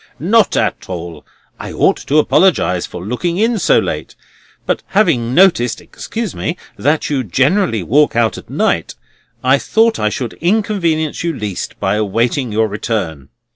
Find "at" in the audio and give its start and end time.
0.57-0.89, 8.35-8.49